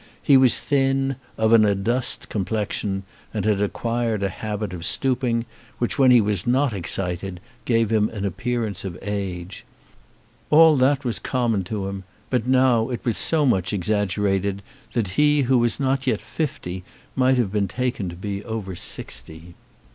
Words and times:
He 0.23 0.35
was 0.35 0.59
thin, 0.59 1.17
of 1.37 1.53
an 1.53 1.63
adust 1.63 2.27
complexion, 2.27 3.03
and 3.35 3.45
had 3.45 3.61
acquired 3.61 4.23
a 4.23 4.29
habit 4.29 4.73
of 4.73 4.83
stooping 4.83 5.45
which, 5.77 5.99
when 5.99 6.09
he 6.09 6.19
was 6.19 6.47
not 6.47 6.73
excited, 6.73 7.39
gave 7.65 7.91
him 7.91 8.09
an 8.09 8.25
appearance 8.25 8.83
of 8.83 8.97
age. 9.03 9.63
All 10.49 10.75
that 10.77 11.05
was 11.05 11.19
common 11.19 11.63
to 11.65 11.87
him; 11.87 12.03
but 12.31 12.47
now 12.47 12.89
it 12.89 13.05
was 13.05 13.15
so 13.15 13.45
much 13.45 13.73
exaggerated 13.73 14.63
that 14.93 15.09
he 15.21 15.43
who 15.43 15.59
was 15.59 15.79
not 15.79 16.07
yet 16.07 16.19
fifty 16.19 16.83
might 17.15 17.37
have 17.37 17.51
been 17.51 17.67
taken 17.67 18.09
to 18.09 18.15
be 18.15 18.43
over 18.43 18.73
sixty. 18.75 19.53